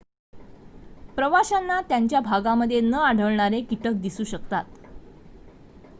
प्रवाशांना 1.17 1.79
त्यांच्या 1.89 2.19
भागांमध्ये 2.21 2.79
न 2.81 2.93
आढळणारे 3.01 3.61
कीटक 3.61 4.01
दिसू 4.01 4.23
शकतात 4.23 4.63